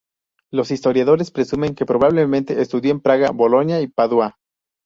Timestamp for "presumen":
1.29-1.75